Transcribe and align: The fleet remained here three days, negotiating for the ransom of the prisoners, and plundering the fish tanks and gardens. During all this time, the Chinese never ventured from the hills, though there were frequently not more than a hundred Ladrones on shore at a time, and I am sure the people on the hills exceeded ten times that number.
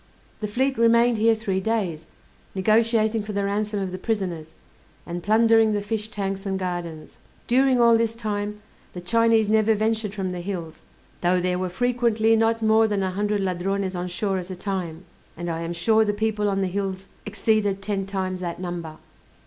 The 0.39 0.47
fleet 0.47 0.79
remained 0.79 1.19
here 1.19 1.35
three 1.35 1.59
days, 1.59 2.07
negotiating 2.55 3.21
for 3.21 3.33
the 3.33 3.43
ransom 3.43 3.79
of 3.79 3.91
the 3.91 3.99
prisoners, 3.99 4.55
and 5.05 5.21
plundering 5.21 5.73
the 5.73 5.81
fish 5.83 6.07
tanks 6.07 6.43
and 6.43 6.57
gardens. 6.57 7.19
During 7.45 7.79
all 7.79 7.99
this 7.99 8.15
time, 8.15 8.63
the 8.93 9.01
Chinese 9.01 9.47
never 9.47 9.75
ventured 9.75 10.15
from 10.15 10.31
the 10.31 10.41
hills, 10.41 10.81
though 11.21 11.39
there 11.39 11.59
were 11.59 11.69
frequently 11.69 12.35
not 12.35 12.63
more 12.63 12.87
than 12.87 13.03
a 13.03 13.11
hundred 13.11 13.41
Ladrones 13.41 13.93
on 13.93 14.07
shore 14.07 14.39
at 14.39 14.49
a 14.49 14.55
time, 14.55 15.05
and 15.37 15.51
I 15.51 15.61
am 15.61 15.71
sure 15.71 16.03
the 16.03 16.13
people 16.15 16.49
on 16.49 16.61
the 16.61 16.67
hills 16.67 17.05
exceeded 17.27 17.83
ten 17.83 18.07
times 18.07 18.39
that 18.39 18.59
number. 18.59 18.97